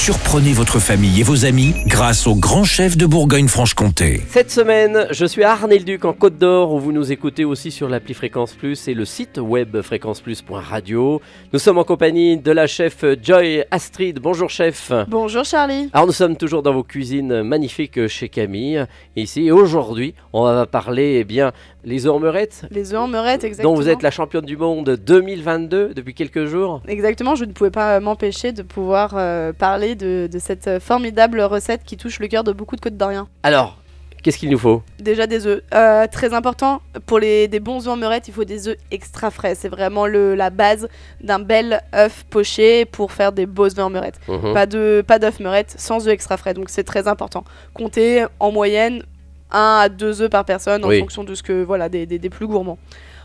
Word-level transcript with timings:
Surprenez 0.00 0.52
votre 0.52 0.78
famille 0.78 1.20
et 1.20 1.22
vos 1.24 1.44
amis 1.44 1.74
grâce 1.86 2.26
au 2.28 2.34
grand 2.36 2.62
chef 2.64 2.96
de 2.96 3.04
Bourgogne-Franche-Comté. 3.04 4.22
Cette 4.28 4.50
semaine, 4.50 5.06
je 5.10 5.26
suis 5.26 5.42
à 5.42 5.50
Arnay-le-Duc 5.50 6.04
en 6.06 6.12
Côte 6.14 6.38
d'Or 6.38 6.72
où 6.72 6.78
vous 6.78 6.92
nous 6.92 7.10
écoutez 7.12 7.44
aussi 7.44 7.70
sur 7.70 7.88
l'appli 7.88 8.14
Fréquence 8.14 8.54
Plus 8.54 8.86
et 8.88 8.94
le 8.94 9.04
site 9.04 9.38
web 9.38 9.82
fréquenceplus.radio. 9.82 11.20
Nous 11.52 11.58
sommes 11.58 11.78
en 11.78 11.84
compagnie 11.84 12.38
de 12.38 12.52
la 12.52 12.66
chef 12.66 13.04
Joy 13.22 13.64
Astrid. 13.70 14.20
Bonjour 14.20 14.48
chef. 14.48 14.92
Bonjour 15.08 15.44
Charlie. 15.44 15.90
Alors 15.92 16.06
nous 16.06 16.12
sommes 16.12 16.36
toujours 16.36 16.62
dans 16.62 16.72
vos 16.72 16.84
cuisines 16.84 17.42
magnifiques 17.42 18.06
chez 18.06 18.28
Camille 18.30 18.86
ici 19.16 19.46
et 19.46 19.52
aujourd'hui 19.52 20.14
on 20.32 20.44
va 20.44 20.64
parler 20.64 21.16
eh 21.20 21.24
bien 21.24 21.52
les 21.84 22.06
œufs 22.06 22.12
en 22.12 22.18
meurette 22.18 22.66
Les 22.70 22.92
œufs 22.92 23.00
en 23.00 23.08
meurette, 23.08 23.44
exactement. 23.44 23.74
dont 23.74 23.80
vous 23.80 23.88
êtes 23.88 24.02
la 24.02 24.10
championne 24.10 24.44
du 24.44 24.56
monde 24.56 24.98
2022 25.04 25.94
depuis 25.94 26.12
quelques 26.12 26.44
jours. 26.44 26.82
Exactement, 26.86 27.34
je 27.34 27.44
ne 27.44 27.52
pouvais 27.52 27.70
pas 27.70 27.98
m'empêcher 28.00 28.52
de 28.52 28.62
pouvoir 28.62 29.14
euh, 29.16 29.52
parler 29.52 29.87
de, 29.94 30.28
de 30.30 30.38
cette 30.38 30.78
formidable 30.80 31.40
recette 31.40 31.82
qui 31.84 31.96
touche 31.96 32.18
le 32.20 32.28
cœur 32.28 32.44
de 32.44 32.52
beaucoup 32.52 32.76
de 32.76 32.80
côtes 32.80 32.96
d'Orient. 32.96 33.28
Alors, 33.42 33.78
qu'est-ce 34.22 34.38
qu'il 34.38 34.50
nous 34.50 34.58
faut? 34.58 34.82
Déjà 34.98 35.26
des 35.26 35.46
œufs. 35.46 35.62
Euh, 35.74 36.06
très 36.10 36.34
important, 36.34 36.82
pour 37.06 37.18
les, 37.18 37.48
des 37.48 37.60
bons 37.60 37.86
œufs 37.86 37.92
en 37.94 37.96
meurette, 37.96 38.28
il 38.28 38.34
faut 38.34 38.44
des 38.44 38.68
œufs 38.68 38.76
extra 38.90 39.30
frais. 39.30 39.54
C'est 39.54 39.68
vraiment 39.68 40.06
le, 40.06 40.34
la 40.34 40.50
base 40.50 40.88
d'un 41.22 41.38
bel 41.38 41.80
œuf 41.94 42.24
poché 42.30 42.84
pour 42.84 43.12
faire 43.12 43.32
des 43.32 43.46
beaux 43.46 43.66
œufs 43.66 43.78
en 43.78 43.90
meurette. 43.90 44.18
Mhm. 44.28 44.52
Pas 44.54 44.66
de 44.66 45.04
pas 45.06 45.18
d'œufs 45.18 45.40
meurette 45.40 45.74
sans 45.78 46.06
œufs 46.06 46.12
extra 46.14 46.36
frais, 46.36 46.54
donc 46.54 46.68
c'est 46.70 46.84
très 46.84 47.06
important. 47.08 47.44
Comptez 47.74 48.24
en 48.40 48.50
moyenne 48.52 49.02
1 49.50 49.78
à 49.84 49.88
2 49.88 50.22
œufs 50.22 50.30
par 50.30 50.44
personne 50.44 50.84
en 50.84 50.88
Oui. 50.88 50.98
fonction 51.00 51.24
de 51.24 51.34
ce 51.34 51.42
que 51.42 51.62
voilà 51.62 51.88
des, 51.88 52.04
des- 52.04 52.18
des 52.18 52.28
plus 52.30 52.46
gourmands. 52.46 52.78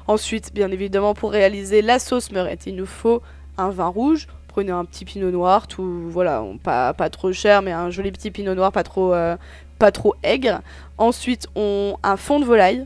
Ensuite, 0.07 0.53
bien 0.53 0.69
évidemment, 0.71 1.13
pour 1.13 1.31
réaliser 1.31 1.81
la 1.81 1.97
sauce 1.99 2.31
meurette, 2.31 2.65
il 2.67 2.75
nous 2.75 2.85
faut 2.85 3.21
un 3.57 3.69
vin 3.69 3.87
rouge. 3.87 4.27
Prenez 4.53 4.71
un 4.71 4.85
petit 4.85 5.03
pinot 5.03 5.31
noir, 5.31 5.65
tout 5.67 5.83
voilà, 6.11 6.43
on- 6.43 6.59
pas, 6.59 6.93
pas 6.93 7.09
trop 7.09 7.33
cher, 7.33 7.63
mais 7.63 7.71
un 7.71 7.89
joli 7.89 8.11
petit 8.11 8.29
pinot 8.29 8.53
noir, 8.53 8.71
pas 8.71 8.83
trop 8.83 9.11
euh, 9.11 9.35
pas 9.79 9.91
trop 9.91 10.13
aigre. 10.21 10.61
Ensuite, 10.99 11.47
on 11.55 11.97
un 12.03 12.17
fond 12.17 12.39
de 12.39 12.45
volaille. 12.45 12.85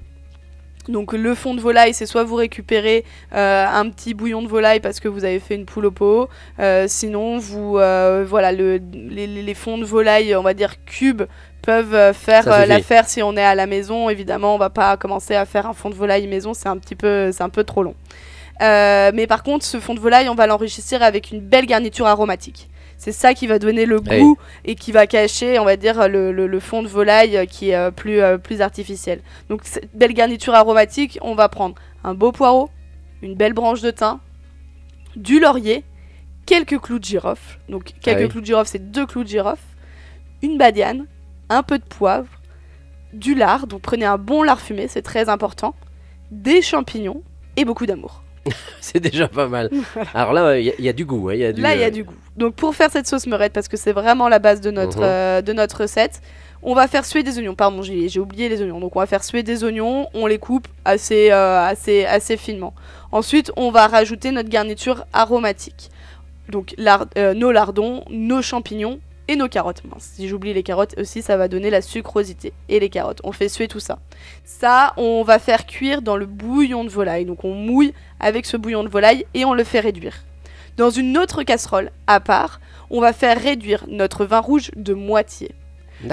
Donc 0.87 1.11
le 1.11 1.35
fond 1.35 1.53
de 1.53 1.59
volaille, 1.59 1.93
c'est 1.93 2.05
soit 2.05 2.23
vous 2.23 2.35
récupérez 2.35 3.03
euh, 3.35 3.65
un 3.67 3.89
petit 3.89 4.13
bouillon 4.13 4.41
de 4.41 4.47
volaille 4.47 4.79
parce 4.79 5.01
que 5.01 5.09
vous 5.09 5.25
avez 5.25 5.41
fait 5.41 5.55
une 5.55 5.65
poule 5.65 5.87
au 5.87 5.91
pot, 5.91 6.29
euh, 6.61 6.85
sinon 6.87 7.37
vous 7.37 7.77
euh, 7.77 8.23
voilà 8.25 8.53
le, 8.53 8.79
les, 8.93 9.27
les- 9.27 9.53
fonds 9.53 9.77
de 9.77 9.83
volaille, 9.83 10.33
on 10.37 10.43
va 10.43 10.53
dire 10.53 10.75
cubes, 10.85 11.23
peuvent 11.61 12.13
faire 12.13 12.43
l'affaire 12.67 13.09
si 13.09 13.21
on 13.21 13.35
est 13.35 13.43
à 13.43 13.53
la 13.55 13.65
maison. 13.65 14.09
Évidemment, 14.09 14.55
on 14.55 14.57
va 14.57 14.69
pas 14.69 14.95
commencer 14.95 15.35
à 15.35 15.45
faire 15.45 15.65
un 15.67 15.73
fond 15.73 15.89
de 15.89 15.95
volaille 15.95 16.25
maison, 16.27 16.53
c'est 16.53 16.69
un 16.69 16.77
petit 16.77 16.95
peu 16.95 17.33
c'est 17.33 17.43
un 17.43 17.49
peu 17.49 17.65
trop 17.65 17.83
long. 17.83 17.95
Euh, 18.61 19.11
mais 19.13 19.27
par 19.27 19.43
contre, 19.43 19.65
ce 19.65 19.79
fond 19.79 19.93
de 19.93 19.99
volaille, 19.99 20.29
on 20.29 20.35
va 20.35 20.47
l'enrichir 20.47 21.03
avec 21.03 21.31
une 21.31 21.39
belle 21.41 21.65
garniture 21.65 22.07
aromatique. 22.07 22.69
C'est 22.97 23.11
ça 23.11 23.35
qui 23.35 23.45
va 23.45 23.59
donner 23.59 23.85
le 23.85 23.99
goût 23.99 24.37
et 24.65 24.73
qui 24.73 24.91
va 24.91 25.05
cacher, 25.05 25.59
on 25.59 25.65
va 25.65 25.75
dire, 25.77 26.07
le, 26.09 26.31
le- 26.31 26.47
le 26.47 26.59
fond 26.59 26.81
de 26.81 26.87
volaille 26.87 27.37
euh, 27.37 27.45
qui 27.45 27.69
est 27.69 27.75
euh, 27.75 27.91
plus, 27.91 28.19
plus 28.41 28.61
artificiel. 28.61 29.21
Donc, 29.49 29.61
cette 29.63 29.95
belle 29.95 30.13
garniture 30.13 30.55
aromatique, 30.55 31.19
on 31.21 31.35
va 31.35 31.47
prendre 31.49 31.75
un 32.03 32.15
beau 32.15 32.31
poireau, 32.31 32.69
une 33.21 33.35
belle 33.35 33.53
branche 33.53 33.81
de 33.81 33.91
thym, 33.91 34.19
du 35.15 35.39
laurier, 35.39 35.83
quelques 36.47 36.79
clous 36.79 36.97
de 36.99 37.03
girofle. 37.05 37.59
Donc, 37.69 37.93
quelques 38.01 38.21
clous 38.29 38.41
de 38.41 38.45
girofle, 38.47 38.69
c'est 38.69 38.91
deux 38.91 39.05
clous 39.05 39.23
de 39.23 39.29
girofle, 39.29 39.61
une 40.41 40.57
badiane, 40.57 41.05
un 41.49 41.61
peu 41.61 41.77
de 41.77 41.83
poivre, 41.85 42.27
du 43.13 43.35
lard. 43.35 43.67
Donc, 43.67 43.81
prenez 43.81 44.05
un 44.05 44.17
bon 44.17 44.41
lard 44.41 44.59
fumé, 44.59 44.87
c'est 44.87 45.01
très 45.03 45.29
important, 45.29 45.75
des 46.31 46.61
champignons 46.63 47.21
et 47.57 47.65
beaucoup 47.65 47.85
d'amour. 47.85 48.23
C'est 48.81 48.99
déjà 48.99 49.27
pas 49.27 49.47
mal. 49.47 49.69
Alors 50.13 50.33
là, 50.33 50.57
il 50.59 50.65
y, 50.65 50.69
a- 50.69 50.73
il 50.79 50.85
y 50.85 50.89
a 50.89 50.93
du 50.93 51.05
goût. 51.05 51.29
hein, 51.29 51.33
il 51.33 51.39
y 51.39 51.45
a 51.45 51.51
du, 51.53 51.61
Là, 51.61 51.73
il 51.75 51.81
y 51.81 51.83
a 51.83 51.87
euh, 51.87 51.89
du 51.91 52.03
goût. 52.03 52.13
Donc, 52.35 52.55
pour 52.55 52.75
faire 52.75 52.89
cette 52.91 53.07
sauce 53.07 53.27
meurette, 53.27 53.53
parce 53.53 53.67
que 53.67 53.77
c'est 53.77 53.91
vraiment 53.91 54.29
la 54.29 54.39
base 54.39 54.61
de 54.61 54.71
notre, 54.71 54.97
Mhm. 54.99 55.03
euh, 55.03 55.41
de 55.41 55.53
notre 55.53 55.81
recette, 55.81 56.21
on 56.63 56.73
va 56.73 56.87
faire 56.87 57.05
suer 57.05 57.23
des 57.23 57.37
oignons. 57.37 57.55
Pardon, 57.55 57.81
j'ai 57.81 58.09
j'ai 58.09 58.19
oublié 58.19 58.49
les 58.49 58.61
oignons. 58.61 58.79
Donc, 58.79 58.95
on 58.95 58.99
va 58.99 59.05
faire 59.05 59.23
suer 59.23 59.43
des 59.43 59.63
oignons. 59.63 60.07
On 60.13 60.25
les 60.27 60.37
coupe 60.39 60.67
assez, 60.85 61.31
euh, 61.31 61.61
assez, 61.65 62.05
assez 62.05 62.35
finement. 62.37 62.73
Ensuite, 63.11 63.51
on 63.55 63.69
va 63.71 63.87
rajouter 63.87 64.31
notre 64.31 64.49
garniture 64.49 65.05
aromatique. 65.13 65.89
Donc, 66.49 66.73
lard- 66.77 67.07
euh, 67.17 67.33
nos 67.33 67.51
lardons, 67.51 68.03
nos 68.09 68.41
champignons 68.41 68.99
et 69.27 69.35
nos 69.35 69.47
carottes. 69.47 69.83
Mince, 69.85 70.11
si 70.15 70.27
j'oublie 70.27 70.53
les 70.53 70.63
carottes 70.63 70.95
aussi, 70.97 71.21
ça 71.21 71.37
va 71.37 71.47
donner 71.47 71.69
la 71.69 71.81
sucrosité. 71.81 72.53
Et 72.69 72.79
les 72.79 72.89
carottes. 72.89 73.19
On 73.23 73.31
fait 73.31 73.49
suer 73.49 73.67
tout 73.67 73.79
ça. 73.79 73.99
Ça, 74.43 74.93
on 74.97 75.23
va 75.23 75.39
faire 75.39 75.65
cuire 75.65 76.01
dans 76.01 76.17
le 76.17 76.25
bouillon 76.25 76.83
de 76.83 76.89
volaille. 76.89 77.25
Donc, 77.25 77.43
on 77.43 77.53
mouille 77.53 77.93
avec 78.19 78.45
ce 78.45 78.57
bouillon 78.57 78.83
de 78.83 78.89
volaille 78.89 79.25
et 79.33 79.45
on 79.45 79.53
le 79.53 79.63
fait 79.63 79.79
réduire. 79.79 80.23
Dans 80.77 80.89
une 80.89 81.17
autre 81.17 81.43
casserole, 81.43 81.91
à 82.05 82.19
part, 82.19 82.59
on 82.89 83.01
va 83.01 83.11
faire 83.13 83.41
réduire 83.41 83.85
notre 83.89 84.25
vin 84.25 84.39
rouge 84.39 84.71
de 84.75 84.93
moitié. 84.93 85.51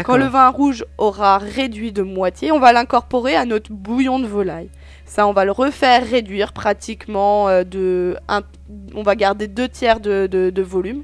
Quand 0.03 0.17
le 0.17 0.25
vin 0.25 0.49
rouge 0.49 0.87
aura 0.97 1.37
réduit 1.37 1.93
de 1.93 2.01
moitié, 2.01 2.51
on 2.51 2.59
va 2.59 2.73
l'incorporer 2.73 3.37
à 3.37 3.45
notre 3.45 3.71
bouillon 3.71 4.19
de 4.19 4.27
volaille. 4.27 4.71
Ça, 5.05 5.27
on 5.27 5.35
va 5.35 5.45
le 5.45 5.51
refaire 5.53 6.09
réduire 6.09 6.55
pratiquement 6.55 7.49
euh, 7.51 7.65
de... 7.65 8.17
un- 8.29 8.41
on 8.95 9.03
va 9.03 9.15
garder 9.15 9.47
deux 9.47 9.69
tiers 9.69 10.01
de, 10.01 10.27
de- 10.27 10.49
de 10.49 10.63
volume. 10.63 11.03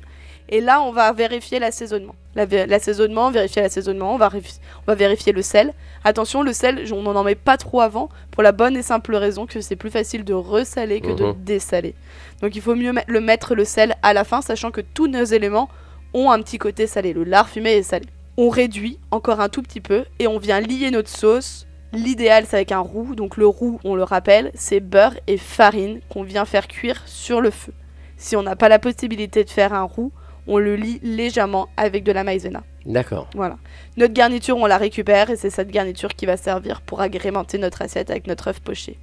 Et 0.52 0.60
là, 0.60 0.82
on 0.82 0.90
va 0.92 1.12
vérifier 1.12 1.58
l'assaisonnement. 1.60 2.14
L'assaisonnement, 2.34 3.30
vérifier 3.30 3.62
l'assaisonnement, 3.62 4.14
on, 4.14 4.18
va 4.18 4.28
réfi- 4.28 4.58
on 4.78 4.82
va 4.90 4.94
vérifier 4.94 5.32
le 5.32 5.42
sel. 5.42 5.72
Attention, 6.04 6.42
le 6.42 6.52
sel, 6.52 6.84
on 6.92 7.02
n'en 7.02 7.22
met 7.24 7.34
pas 7.34 7.56
trop 7.56 7.80
avant, 7.80 8.08
pour 8.30 8.42
la 8.42 8.52
bonne 8.52 8.76
et 8.76 8.82
simple 8.82 9.14
raison 9.16 9.46
que 9.46 9.60
c'est 9.60 9.76
plus 9.76 9.90
facile 9.90 10.24
de 10.24 10.34
ressaler 10.34 11.00
que 11.00 11.12
de 11.12 11.24
Mhm. 11.24 11.44
dessaler. 11.44 11.94
Donc 12.42 12.56
il 12.56 12.62
faut 12.62 12.74
mieux 12.74 12.92
le 13.06 13.20
mettre 13.20 13.54
le 13.54 13.64
sel 13.64 13.94
à 14.02 14.12
la 14.12 14.24
fin, 14.24 14.42
sachant 14.42 14.70
que 14.70 14.80
tous 14.80 15.06
nos 15.06 15.24
éléments 15.24 15.68
ont 16.14 16.30
un 16.30 16.40
petit 16.42 16.58
côté 16.58 16.86
salé. 16.86 17.12
Le 17.12 17.24
lard 17.24 17.48
fumé 17.48 17.72
est 17.72 17.82
salé. 17.82 18.06
On 18.36 18.48
réduit 18.48 18.98
encore 19.10 19.40
un 19.40 19.48
tout 19.48 19.62
petit 19.62 19.80
peu 19.80 20.04
et 20.18 20.26
on 20.26 20.38
vient 20.38 20.60
lier 20.60 20.90
notre 20.90 21.10
sauce. 21.10 21.66
L'idéal 21.92 22.44
c'est 22.48 22.56
avec 22.56 22.72
un 22.72 22.78
roux. 22.80 23.14
Donc 23.14 23.36
le 23.36 23.46
roux, 23.46 23.78
on 23.84 23.94
le 23.94 24.02
rappelle, 24.02 24.50
c'est 24.54 24.80
beurre 24.80 25.14
et 25.26 25.36
farine 25.36 26.00
qu'on 26.08 26.22
vient 26.22 26.44
faire 26.44 26.66
cuire 26.68 27.02
sur 27.06 27.40
le 27.40 27.50
feu. 27.50 27.72
Si 28.16 28.34
on 28.36 28.42
n'a 28.42 28.56
pas 28.56 28.68
la 28.68 28.78
possibilité 28.78 29.44
de 29.44 29.50
faire 29.50 29.72
un 29.74 29.82
roux, 29.84 30.12
on 30.46 30.58
le 30.58 30.76
lie 30.76 31.00
légèrement 31.02 31.68
avec 31.76 32.04
de 32.04 32.12
la 32.12 32.24
maïzena. 32.24 32.62
D'accord. 32.86 33.28
Voilà. 33.34 33.56
Notre 33.96 34.14
garniture, 34.14 34.56
on 34.56 34.66
la 34.66 34.78
récupère 34.78 35.30
et 35.30 35.36
c'est 35.36 35.50
cette 35.50 35.70
garniture 35.70 36.10
qui 36.10 36.26
va 36.26 36.36
servir 36.36 36.80
pour 36.80 37.00
agrémenter 37.00 37.58
notre 37.58 37.82
assiette 37.82 38.10
avec 38.10 38.26
notre 38.26 38.48
œuf 38.48 38.60
poché. 38.60 38.98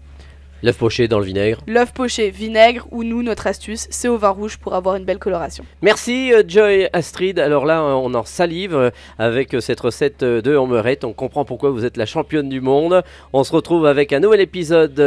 L'œuf 0.63 0.77
poché 0.77 1.07
dans 1.07 1.19
le 1.19 1.25
vinaigre. 1.25 1.59
L'œuf 1.67 1.93
poché, 1.93 2.31
vinaigre 2.31 2.87
ou 2.91 3.03
nous, 3.03 3.21
notre 3.21 3.45
astuce, 3.45 3.87
c'est 3.91 4.07
au 4.07 4.17
vin 4.17 4.29
rouge 4.29 4.57
pour 4.57 4.73
avoir 4.73 4.95
une 4.95 5.05
belle 5.05 5.19
coloration. 5.19 5.63
Merci 5.83 6.33
euh, 6.33 6.41
Joy 6.47 6.89
Astrid. 6.93 7.37
Alors 7.37 7.65
là, 7.65 7.81
euh, 7.81 7.93
on 7.93 8.13
en 8.15 8.25
salive 8.25 8.73
euh, 8.73 8.89
avec 9.19 9.55
cette 9.59 9.79
recette 9.79 10.23
de 10.23 10.57
en 10.57 10.65
meurette. 10.65 11.03
On 11.03 11.13
comprend 11.13 11.45
pourquoi 11.45 11.69
vous 11.69 11.85
êtes 11.85 11.97
la 11.97 12.07
championne 12.07 12.49
du 12.49 12.61
monde. 12.61 13.03
On 13.33 13.43
se 13.43 13.53
retrouve 13.53 13.85
avec 13.85 14.13
un 14.13 14.19
nouvel 14.19 14.41
épisode. 14.41 14.99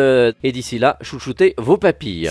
Et 0.42 0.52
d'ici 0.52 0.78
là, 0.78 0.96
chouchoutez 1.02 1.54
vos 1.58 1.76
papilles. 1.76 2.30